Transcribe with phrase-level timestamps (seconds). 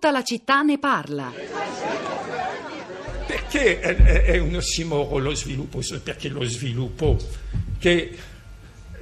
[0.00, 1.32] Tutta la città ne parla.
[3.26, 5.80] Perché è un ossimoro lo sviluppo?
[6.04, 7.16] Perché lo sviluppo,
[7.80, 8.16] che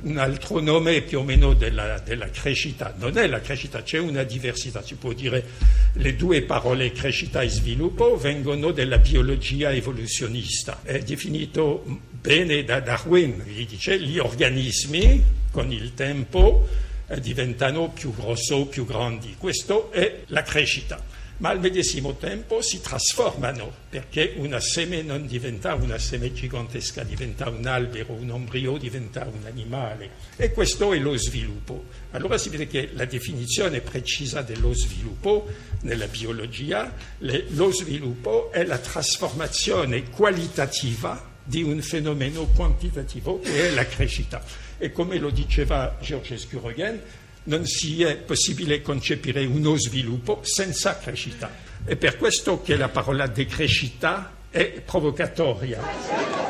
[0.01, 4.23] un altro nome più o meno della, della, crescita, non è la crescita, c'è una
[4.23, 5.45] diversità, si può dire
[5.93, 13.45] le due parole crescita e sviluppo vengono dalla biologia evoluzionista, è definito bene da Darwin,
[13.47, 16.86] gli dice gli organismi con il tempo
[17.21, 21.15] diventano più grossi, più grandi, questo è la crescita.
[21.39, 27.51] Ma al medesimo tempo si trasformano perché una seme non diventa una seme gigantesca, diventa
[27.51, 30.11] un albero, un ombrio diventa un animale.
[30.37, 31.85] E questo è lo sviluppo.
[32.13, 35.47] Allora si vede che la definizione precisa dello sviluppo
[35.83, 43.71] nella biologia, le, lo sviluppo è la trasformazione qualitativa di un fenomeno quantitativo che è
[43.71, 44.43] la crescita.
[44.77, 47.01] E come lo diceva Georges Kurogen,
[47.45, 51.51] non sia possibile concepire uno sviluppo senza crescita.
[51.85, 56.46] È per questo che la parola decrescita è provocatoria.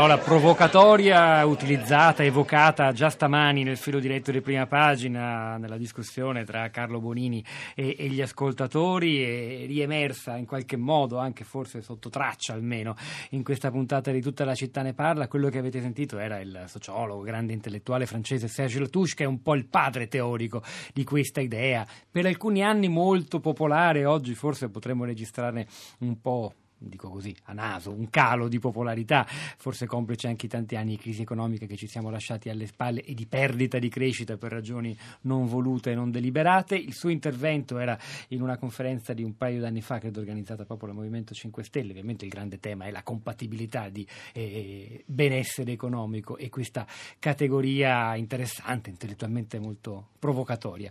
[0.00, 6.70] Parola provocatoria utilizzata, evocata già stamani nel filo diretto di prima pagina, nella discussione tra
[6.70, 12.54] Carlo Bonini e, e, gli ascoltatori, e riemersa in qualche modo, anche forse sotto traccia
[12.54, 12.96] almeno,
[13.32, 15.28] in questa puntata di Tutta la città ne parla.
[15.28, 19.42] Quello che avete sentito era il sociologo, grande intellettuale francese Serge Latouche, che è un
[19.42, 20.62] po' il padre teorico
[20.94, 21.86] di questa idea.
[22.10, 25.66] Per alcuni anni molto popolare, oggi forse potremmo registrarne
[25.98, 30.76] un po' dico così, a naso, un calo di popolarità, forse complice anche i tanti
[30.76, 34.36] anni di crisi economica che ci siamo lasciati alle spalle e di perdita di crescita
[34.36, 36.76] per ragioni non volute e non deliberate.
[36.76, 40.88] Il suo intervento era in una conferenza di un paio d'anni fa, credo organizzata proprio
[40.88, 41.90] dal Movimento 5 Stelle.
[41.90, 46.86] Ovviamente il grande tema è la compatibilità di eh, benessere economico e questa
[47.18, 50.90] categoria interessante, intellettualmente molto provocatoria.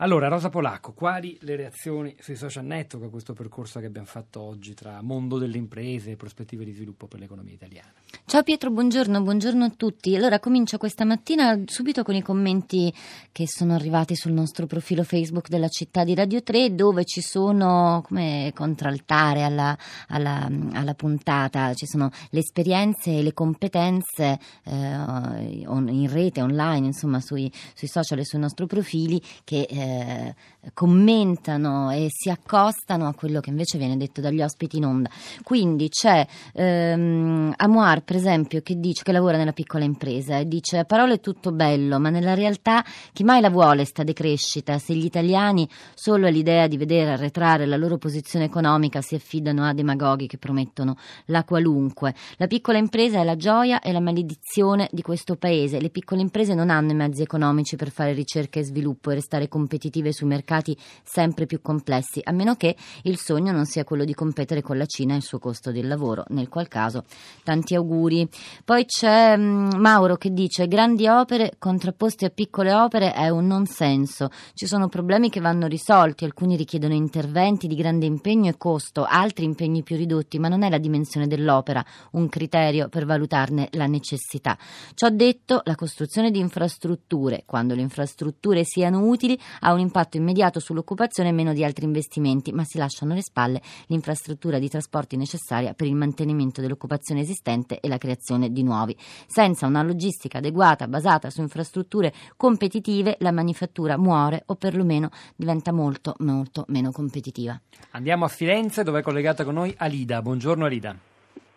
[0.00, 4.40] Allora, Rosa Polacco, quali le reazioni sui social network a questo percorso che abbiamo fatto
[4.40, 7.90] oggi tra mondo delle imprese e prospettive di sviluppo per l'economia italiana?
[8.24, 10.14] Ciao Pietro, buongiorno, buongiorno a tutti.
[10.14, 12.94] Allora, comincio questa mattina subito con i commenti
[13.32, 18.00] che sono arrivati sul nostro profilo Facebook della città di Radio 3, dove ci sono
[18.06, 19.76] come contraltare alla,
[20.08, 27.20] alla, alla puntata, ci sono le esperienze e le competenze eh, in rete, online, insomma,
[27.20, 30.34] sui, sui, social e sui nostri profili che eh, eh,
[30.74, 35.10] commentano e si accostano a quello che invece viene detto dagli ospiti in onda.
[35.42, 40.78] Quindi c'è ehm, Amuar, per esempio, che dice che lavora nella piccola impresa e dice:
[40.78, 44.78] a parole è tutto bello, ma nella realtà chi mai la vuole sta decrescita?
[44.78, 49.72] Se gli italiani solo all'idea di vedere arretrare la loro posizione economica si affidano a
[49.72, 52.14] demagoghi che promettono la qualunque.
[52.36, 55.80] La piccola impresa è la gioia e la maledizione di questo paese.
[55.80, 59.48] Le piccole imprese non hanno i mezzi economici per fare ricerca e sviluppo e restare
[59.48, 64.04] competitivi competitive sui mercati sempre più complessi, a meno che il sogno non sia quello
[64.04, 67.04] di competere con la Cina e il suo costo del lavoro, nel qual caso
[67.44, 68.28] tanti auguri.
[68.64, 73.66] Poi c'è um, Mauro che dice grandi opere contrapposte a piccole opere è un non
[73.66, 79.04] senso, ci sono problemi che vanno risolti, alcuni richiedono interventi di grande impegno e costo,
[79.04, 83.86] altri impegni più ridotti, ma non è la dimensione dell'opera un criterio per valutarne la
[83.86, 84.58] necessità.
[84.94, 90.60] Ciò detto, la costruzione di infrastrutture, quando le infrastrutture siano utili, ha un impatto immediato
[90.60, 95.86] sull'occupazione meno di altri investimenti, ma si lasciano alle spalle l'infrastruttura di trasporti necessaria per
[95.86, 98.96] il mantenimento dell'occupazione esistente e la creazione di nuovi.
[98.98, 106.14] Senza una logistica adeguata basata su infrastrutture competitive, la manifattura muore o perlomeno diventa molto,
[106.20, 107.60] molto meno competitiva.
[107.90, 110.22] Andiamo a Firenze dove è collegata con noi Alida.
[110.22, 110.96] Buongiorno Alida.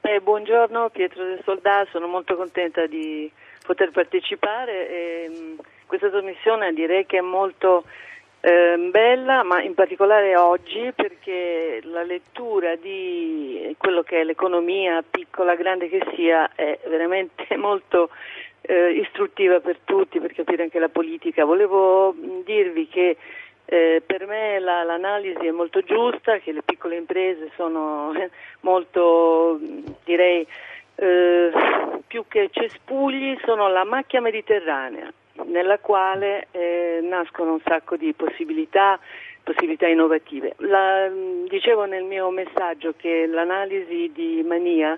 [0.01, 3.31] Eh, buongiorno Pietro del Soldà, sono molto contenta di
[3.65, 4.89] poter partecipare.
[4.89, 5.57] E, ehm,
[5.91, 7.83] questa trasmissione direi che è molto
[8.39, 15.53] eh, bella, ma in particolare oggi perché la lettura di quello che è l'economia, piccola,
[15.55, 18.09] grande che sia, è veramente molto
[18.61, 21.43] eh, istruttiva per tutti, per capire anche la politica.
[21.43, 22.15] Volevo
[22.45, 23.17] dirvi che
[23.65, 28.13] eh, per me la, l'analisi è molto giusta, che le piccole imprese sono
[28.61, 29.59] molto,
[30.05, 30.47] direi,
[30.95, 31.51] eh,
[32.07, 35.11] più che cespugli, sono la macchia mediterranea
[35.51, 38.99] nella quale eh, nascono un sacco di possibilità,
[39.43, 40.55] possibilità innovative.
[40.57, 41.09] La,
[41.47, 44.97] dicevo nel mio messaggio che l'analisi di Mania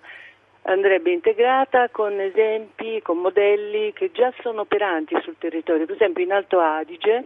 [0.64, 5.86] andrebbe integrata con esempi, con modelli che già sono operanti sul territorio.
[5.86, 7.26] Per esempio in Alto Adige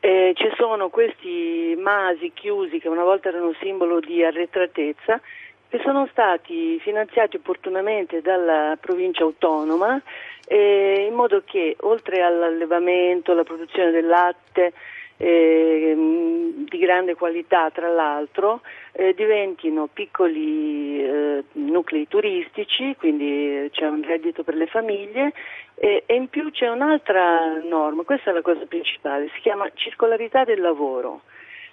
[0.00, 5.20] eh, ci sono questi masi chiusi che una volta erano simbolo di arretratezza
[5.68, 10.00] che sono stati finanziati opportunamente dalla provincia autonoma
[10.46, 14.72] eh, in modo che oltre all'allevamento, alla produzione del latte,
[15.18, 18.62] eh, di grande qualità tra l'altro,
[18.92, 25.32] eh, diventino piccoli eh, nuclei turistici, quindi c'è un reddito per le famiglie
[25.74, 30.60] e in più c'è un'altra norma, questa è la cosa principale, si chiama circolarità del
[30.60, 31.22] lavoro.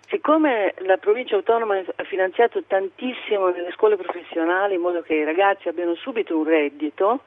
[0.08, 5.68] Siccome la provincia autonoma ha finanziato tantissimo nelle scuole professionali in modo che i ragazzi
[5.68, 7.22] abbiano subito un reddito,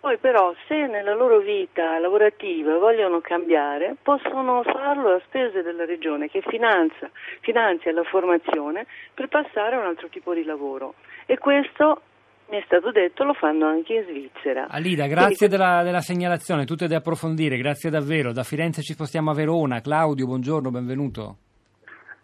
[0.00, 6.28] poi però se nella loro vita lavorativa vogliono cambiare, possono farlo a spese della regione
[6.28, 7.08] che finanzia,
[7.40, 8.84] finanzia la formazione
[9.14, 10.94] per passare a un altro tipo di lavoro.
[11.26, 12.02] E questo
[12.48, 14.66] mi è stato detto lo fanno anche in Svizzera.
[14.68, 18.32] Alida, grazie Quindi, della, della, segnalazione, tutte da approfondire, grazie davvero.
[18.32, 19.80] Da Firenze ci spostiamo a Verona.
[19.80, 21.36] Claudio, buongiorno, benvenuto.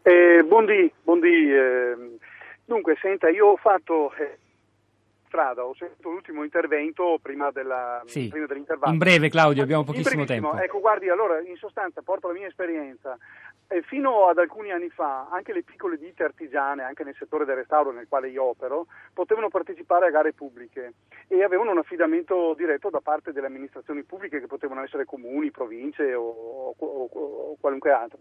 [0.08, 1.52] Eh, buondì, buondì.
[1.52, 2.16] Eh,
[2.64, 4.12] dunque, senta, io ho fatto...
[4.14, 4.38] Eh,
[5.28, 8.28] strada, ho sentito l'ultimo intervento prima, della, sì.
[8.28, 8.92] prima dell'intervallo.
[8.92, 10.56] In breve Claudio, abbiamo pochissimo tempo.
[10.56, 13.14] Ecco, guardi, allora in sostanza porto la mia esperienza.
[13.68, 17.56] Eh, fino ad alcuni anni fa anche le piccole ditte artigiane, anche nel settore del
[17.56, 20.94] restauro nel quale io opero, potevano partecipare a gare pubbliche
[21.28, 26.14] e avevano un affidamento diretto da parte delle amministrazioni pubbliche che potevano essere comuni, province
[26.14, 28.20] o, o, o, o qualunque altro.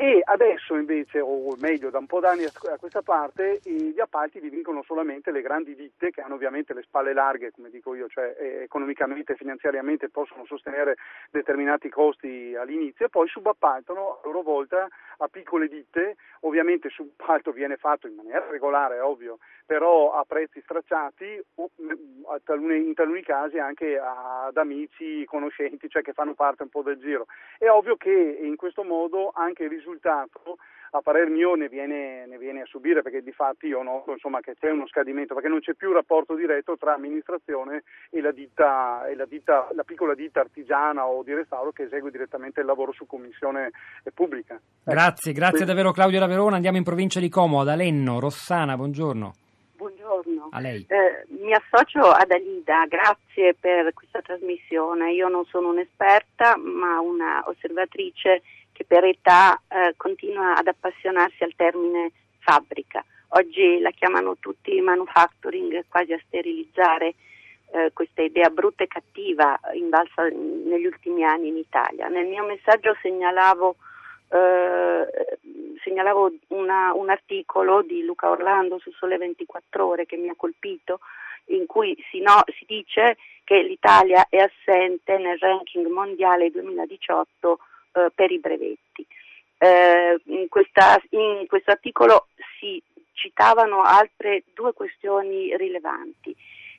[0.00, 4.48] E adesso invece, o meglio da un po' d'anni a questa parte, gli appalti li
[4.48, 8.36] vincono solamente le grandi ditte che hanno ovviamente le spalle larghe, come dico io, cioè
[8.38, 10.94] eh, economicamente e finanziariamente possono sostenere
[11.32, 14.86] determinati costi all'inizio e poi subappaltano a loro volta
[15.16, 20.60] a piccole ditte, ovviamente il subappalto viene fatto in maniera regolare, ovvio, però a prezzi
[20.60, 21.42] stracciati,
[21.74, 27.26] in taluni casi anche ad amici, conoscenti, cioè che fanno parte un po' del giro.
[27.58, 30.58] È ovvio che in questo modo anche il risultato risultato
[30.92, 34.40] a parer mio ne viene, ne viene, a subire perché di fatti io noto insomma,
[34.40, 39.06] che c'è uno scadimento perché non c'è più rapporto diretto tra amministrazione e, la, ditta,
[39.06, 42.92] e la, ditta, la, piccola ditta artigiana o di restauro che esegue direttamente il lavoro
[42.92, 43.70] su commissione
[44.14, 44.54] pubblica.
[44.54, 44.90] Ecco.
[44.90, 45.74] Grazie, grazie Quindi.
[45.74, 49.32] davvero Claudio da Verona, andiamo in provincia di Como, ad Alenno, Rossana, buongiorno.
[49.76, 50.84] Buongiorno, a lei.
[50.88, 55.12] Eh, mi associo ad Alida, grazie per questa trasmissione.
[55.12, 58.42] Io non sono un'esperta ma una osservatrice
[58.78, 63.04] che per età eh, continua ad appassionarsi al termine fabbrica.
[63.30, 67.16] Oggi la chiamano tutti manufacturing, quasi a sterilizzare
[67.72, 72.06] eh, questa idea brutta e cattiva invalsa negli ultimi anni in Italia.
[72.06, 73.74] Nel mio messaggio segnalavo,
[74.28, 75.38] eh,
[75.82, 81.00] segnalavo una, un articolo di Luca Orlando su Sole 24 Ore che mi ha colpito,
[81.46, 87.58] in cui si, no, si dice che l'Italia è assente nel ranking mondiale 2018
[87.98, 89.06] eh, per i brevetti.
[89.58, 92.28] Eh, in, questa, in questo articolo
[92.58, 92.80] si
[93.12, 96.34] citavano altre due questioni rilevanti.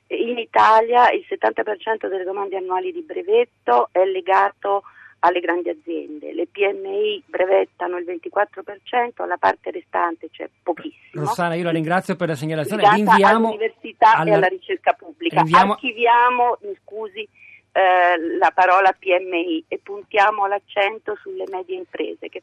[0.08, 4.82] In Italia il 70% delle domande annuali di brevetto è legato
[5.20, 11.24] alle grandi aziende, le PMI brevettano il 24%, la parte restante c'è pochissimo.
[11.24, 12.88] Rossana, io la ringrazio per la segnalazione.
[12.88, 14.30] Rinviamo all'università alla...
[14.30, 15.42] e alla ricerca pubblica.
[15.42, 15.72] Rinviamo...
[15.74, 17.28] Archiviamo, mi scusi,
[17.72, 22.42] eh, la parola PMI e puntiamo l'accento sulle medie imprese che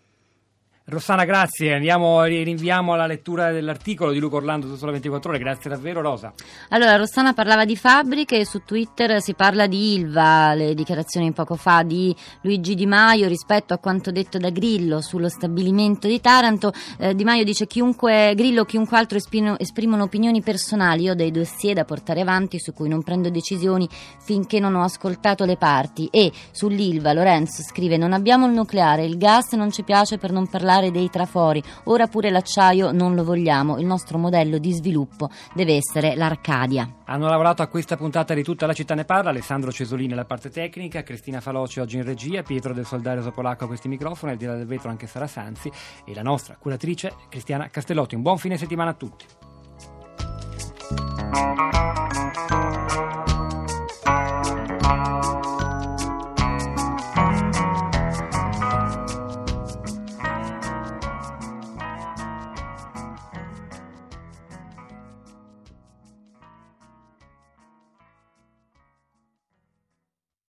[0.89, 1.73] Rossana, grazie.
[1.73, 5.39] Andiamo, rinviamo alla lettura dell'articolo di Luca Orlando su Sole 24 Ore.
[5.39, 6.31] Grazie davvero, Rosa.
[6.69, 11.83] Allora, Rossana parlava di fabbriche su Twitter si parla di Ilva, le dichiarazioni poco fa
[11.83, 16.71] di Luigi Di Maio rispetto a quanto detto da Grillo sullo stabilimento di Taranto.
[16.99, 21.01] Eh, di Maio dice chiunque, Grillo chiunque altro espino, esprimono opinioni personali.
[21.03, 23.89] Io ho dei dossier da portare avanti su cui non prendo decisioni
[24.23, 26.07] finché non ho ascoltato le parti.
[26.09, 30.47] E sull'Ilva Lorenzo scrive non abbiamo il nucleare, il gas non ci piace per non
[30.47, 35.29] parlare parlare dei trafori, ora pure l'acciaio non lo vogliamo, il nostro modello di sviluppo
[35.53, 36.87] deve essere l'Arcadia.
[37.05, 40.49] Hanno lavorato a questa puntata di Tutta la città ne parla, Alessandro Cesolini alla parte
[40.49, 44.45] tecnica, Cristina Faloci oggi in regia, Pietro del Soldario Sopolacco a questi microfoni, al di
[44.45, 45.71] là del vetro anche Sara Sanzi
[46.05, 48.15] e la nostra curatrice Cristiana Castellotti.
[48.15, 49.25] Un buon fine settimana a tutti.